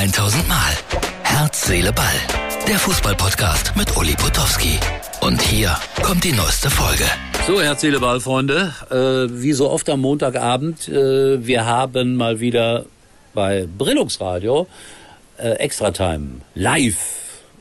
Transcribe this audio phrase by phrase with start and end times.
[0.00, 0.72] 1000 Mal.
[1.24, 2.06] Herz, Seele, Ball.
[2.66, 4.80] Der Fußballpodcast mit Uli Potowski.
[5.20, 7.04] Und hier kommt die neueste Folge.
[7.46, 8.72] So, Herz, Seele, Ball, Freunde.
[8.90, 12.86] Äh, wie so oft am Montagabend, äh, wir haben mal wieder
[13.34, 14.66] bei Brillungsradio
[15.36, 16.96] äh, Extra Time live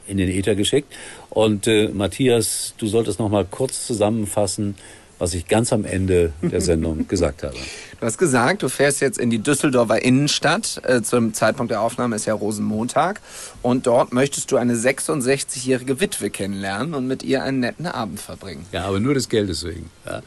[0.08, 0.94] in den Äther geschickt.
[1.30, 4.76] Und äh, Matthias, du solltest noch mal kurz zusammenfassen,
[5.20, 7.56] was ich ganz am Ende der Sendung gesagt habe.
[8.00, 10.82] Du hast gesagt, du fährst jetzt in die Düsseldorfer Innenstadt.
[10.84, 13.20] Äh, zum Zeitpunkt der Aufnahme ist ja Rosenmontag.
[13.62, 18.66] Und dort möchtest du eine 66-jährige Witwe kennenlernen und mit ihr einen netten Abend verbringen.
[18.72, 19.90] Ja, aber nur des Geldes wegen.
[20.06, 20.22] Ja.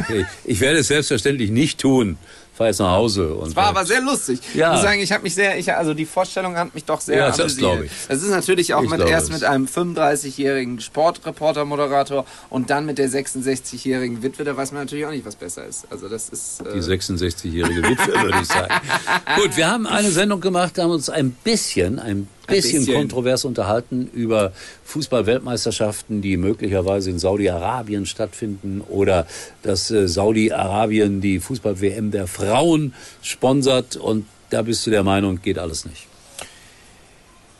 [0.00, 0.26] Okay.
[0.44, 2.18] Ich werde es selbstverständlich nicht tun
[2.56, 3.34] fahre jetzt nach Hause.
[3.34, 4.40] Und es war aber sehr lustig.
[4.54, 4.68] Ja.
[4.68, 7.18] Ich muss sagen, ich habe mich sehr, ich, also die Vorstellung hat mich doch sehr
[7.18, 7.92] ja, das glaube ich.
[8.08, 14.22] Es ist natürlich auch mit, erst mit einem 35-jährigen Sportreporter-Moderator und dann mit der 66-jährigen
[14.22, 15.86] Witwe, da weiß man natürlich auch nicht, was besser ist.
[15.90, 16.60] Also das ist...
[16.60, 18.72] Äh die 66-jährige Witwe, würde ich sagen.
[19.36, 24.08] Gut, wir haben eine Sendung gemacht, haben uns ein bisschen, ein bisschen, bisschen kontrovers unterhalten
[24.12, 24.52] über
[24.84, 29.26] Fußball-Weltmeisterschaften, die möglicherweise in Saudi-Arabien stattfinden oder
[29.62, 35.58] dass äh, Saudi-Arabien die Fußball-WM der Frauen sponsert und da bist du der Meinung, geht
[35.58, 36.06] alles nicht.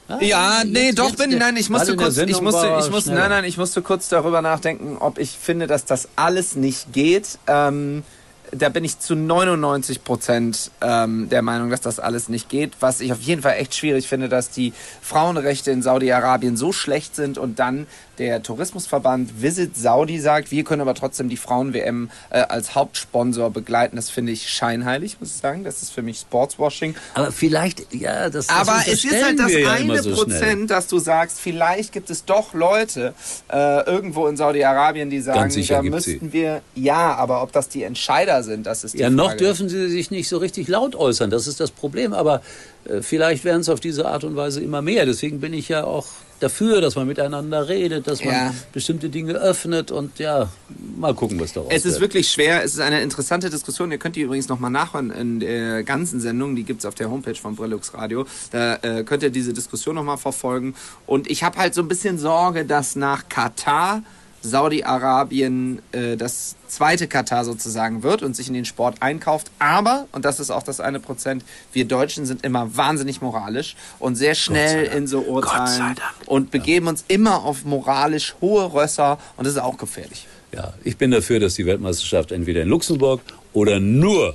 [0.08, 3.28] Ah, ja, nee, doch jetzt, bin, nein, ich musste kurz, ich musste, ich musste, nein,
[3.28, 7.38] nein, ich musste kurz darüber nachdenken, ob ich finde, dass das alles nicht geht.
[7.48, 8.04] Ähm,
[8.52, 12.72] da bin ich zu 99 Prozent ähm, der Meinung, dass das alles nicht geht.
[12.80, 14.72] Was ich auf jeden Fall echt schwierig finde, dass die
[15.02, 17.86] Frauenrechte in Saudi-Arabien so schlecht sind und dann
[18.18, 23.96] der Tourismusverband Visit Saudi sagt, wir können aber trotzdem die Frauen-WM äh, als Hauptsponsor begleiten.
[23.96, 25.64] Das finde ich scheinheilig, muss ich sagen.
[25.64, 26.94] Das ist für mich Sportswashing.
[27.14, 30.98] Aber vielleicht, ja, das, das Aber es ist halt das eine so Prozent, dass du
[30.98, 33.14] sagst, vielleicht gibt es doch Leute
[33.52, 36.32] äh, irgendwo in Saudi-Arabien, die sagen, da müssten sie.
[36.32, 39.16] wir, ja, aber ob das die Entscheider sind, das ist die Ja, Frage.
[39.16, 41.30] noch dürfen sie sich nicht so richtig laut äußern.
[41.30, 42.12] Das ist das Problem.
[42.12, 42.42] Aber
[42.84, 45.06] äh, vielleicht werden es auf diese Art und Weise immer mehr.
[45.06, 46.06] Deswegen bin ich ja auch
[46.40, 48.54] dafür, dass man miteinander redet, dass man ja.
[48.72, 50.50] bestimmte Dinge öffnet und ja,
[50.98, 52.02] mal gucken, was daraus Es ist wird.
[52.02, 53.90] wirklich schwer, es ist eine interessante Diskussion.
[53.90, 57.10] Ihr könnt die übrigens nochmal nachhören in der ganzen Sendung, die gibt es auf der
[57.10, 58.26] Homepage von Brillux Radio.
[58.50, 60.74] Da äh, könnt ihr diese Diskussion nochmal verfolgen.
[61.06, 64.02] Und ich habe halt so ein bisschen Sorge, dass nach Katar
[64.42, 69.50] Saudi-Arabien äh, das zweite Katar sozusagen wird und sich in den Sport einkauft.
[69.58, 74.16] Aber, und das ist auch das eine Prozent, wir Deutschen sind immer wahnsinnig moralisch und
[74.16, 79.54] sehr schnell in so Urteilen und begeben uns immer auf moralisch hohe Rösser und das
[79.54, 80.26] ist auch gefährlich.
[80.52, 83.20] Ja, ich bin dafür, dass die Weltmeisterschaft entweder in Luxemburg
[83.52, 84.34] oder nur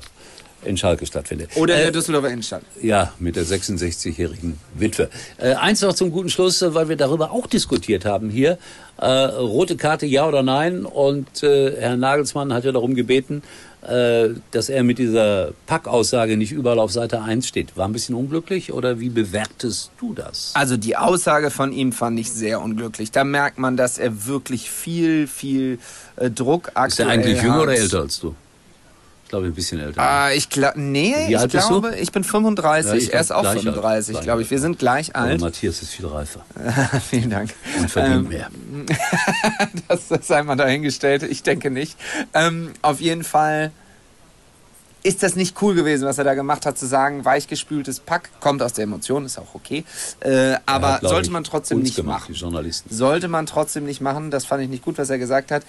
[0.64, 1.50] in Schalke stattfindet.
[1.56, 2.62] Oder in der äh, Düsseldorfer Innenstadt.
[2.82, 5.10] Ja, mit der 66-jährigen Witwe.
[5.38, 8.58] Äh, eins noch zum guten Schluss, äh, weil wir darüber auch diskutiert haben hier.
[8.98, 10.86] Äh, rote Karte, ja oder nein?
[10.86, 13.42] Und äh, Herr Nagelsmann hat ja darum gebeten,
[13.82, 17.76] äh, dass er mit dieser Packaussage nicht überall auf Seite 1 steht.
[17.76, 20.52] War ein bisschen unglücklich oder wie bewertest du das?
[20.54, 23.10] Also die Aussage von ihm fand ich sehr unglücklich.
[23.10, 25.80] Da merkt man, dass er wirklich viel, viel
[26.36, 27.44] Druck aktuell Ist er eigentlich hat.
[27.44, 28.36] jünger oder älter als du?
[29.31, 30.02] Glaube, ein bisschen älter.
[30.02, 33.44] Ah, ich glaube, nee, Wie ich glaube, ich bin 35, ja, ich er ist auch
[33.44, 34.52] 35, glaube ich.
[34.52, 35.36] Wir sind gleich alt.
[35.36, 36.46] Aber Matthias ist viel reifer.
[37.09, 37.53] Vielen Dank.
[37.80, 38.50] Und verdient ähm, mehr.
[39.88, 41.97] das, das sei mal dahingestellt, ich denke nicht.
[42.34, 43.72] Ähm, auf jeden Fall
[45.03, 48.62] ist das nicht cool gewesen, was er da gemacht hat, zu sagen, weichgespültes Pack, kommt
[48.62, 49.84] aus der Emotion, ist auch okay.
[50.19, 52.34] Äh, aber hat, sollte man trotzdem nicht gemacht, machen.
[52.34, 52.94] Die Journalisten.
[52.94, 55.63] Sollte man trotzdem nicht machen, das fand ich nicht gut, was er gesagt hat.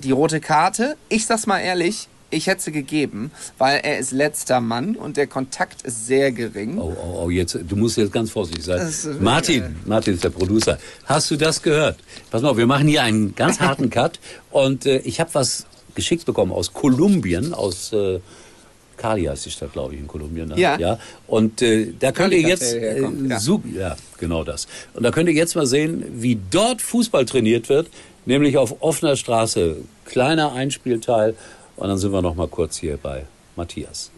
[0.00, 4.60] Die rote Karte, ich sag's mal ehrlich, ich hätte sie gegeben, weil er ist letzter
[4.60, 6.78] Mann und der Kontakt ist sehr gering.
[6.78, 8.92] Oh, oh, oh jetzt, du musst jetzt ganz vorsichtig sein.
[9.20, 10.78] Martin, Martin ist der Producer.
[11.04, 11.98] Hast du das gehört?
[12.30, 14.18] Pass mal auf, wir machen hier einen ganz harten Cut
[14.50, 18.20] und äh, ich habe was geschickt bekommen aus Kolumbien, aus äh,
[18.96, 20.48] Cali heißt die Stadt, glaube ich, in Kolumbien.
[20.48, 20.58] Ne?
[20.58, 20.78] Ja.
[20.78, 20.98] ja.
[21.26, 23.38] Und äh, da könnt ihr jetzt, äh, ja.
[23.74, 24.66] ja, genau das.
[24.94, 27.88] Und da könnt ihr jetzt mal sehen, wie dort Fußball trainiert wird,
[28.24, 29.76] nämlich auf offener Straße.
[30.04, 31.34] Kleiner Einspielteil
[31.76, 33.26] und dann sind wir noch mal kurz hier bei
[33.56, 34.10] Matthias.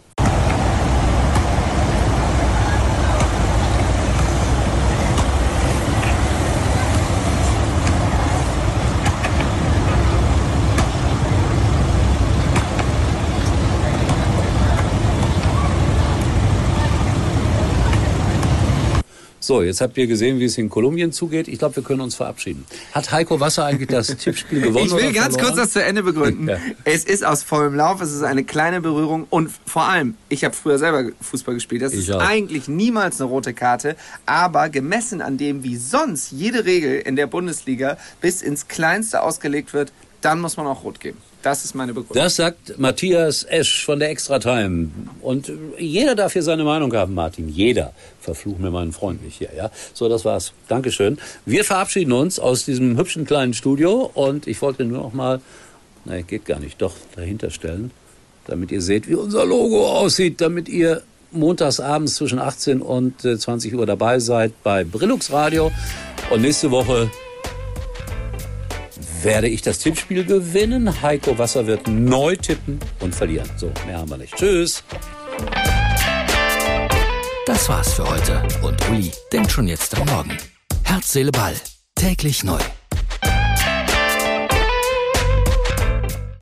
[19.46, 21.46] So, jetzt habt ihr gesehen, wie es in Kolumbien zugeht.
[21.46, 22.64] Ich glaube, wir können uns verabschieden.
[22.90, 24.86] Hat Heiko Wasser eigentlich das Tippspiel gewonnen?
[24.86, 26.48] Ich will ganz kurz das zu Ende begründen.
[26.48, 26.56] ja.
[26.82, 30.52] Es ist aus vollem Lauf, es ist eine kleine Berührung und vor allem, ich habe
[30.52, 31.82] früher selber Fußball gespielt.
[31.82, 32.20] Das ich ist auch.
[32.20, 33.94] eigentlich niemals eine rote Karte,
[34.26, 39.72] aber gemessen an dem, wie sonst jede Regel in der Bundesliga bis ins Kleinste ausgelegt
[39.74, 41.18] wird, dann muss man auch rot geben.
[41.42, 42.16] Das ist meine Begründung.
[42.16, 44.90] Das sagt Matthias Esch von der Extra Time.
[45.22, 47.48] Und jeder darf hier seine Meinung haben, Martin.
[47.48, 47.92] Jeder.
[48.20, 49.70] Verfluch mir meinen Freund nicht hier, ja?
[49.94, 50.52] So, das war's.
[50.66, 51.18] Dankeschön.
[51.44, 55.40] Wir verabschieden uns aus diesem hübschen kleinen Studio und ich wollte nur noch mal,
[56.04, 57.92] nein, geht gar nicht, doch dahinter stellen,
[58.46, 63.74] damit ihr seht, wie unser Logo aussieht, damit ihr montags abends zwischen 18 und 20
[63.74, 65.70] Uhr dabei seid bei Brillux Radio.
[66.30, 67.10] Und nächste Woche
[69.26, 71.02] werde ich das Tippspiel gewinnen.
[71.02, 73.50] Heiko Wasser wird neu tippen und verlieren.
[73.56, 74.36] So, mehr haben wir nicht.
[74.36, 74.84] Tschüss.
[77.44, 78.40] Das war's für heute.
[78.62, 80.38] Und Uli denkt schon jetzt am Morgen.
[80.84, 81.54] Herz, Seele, Ball.
[81.96, 82.60] Täglich neu.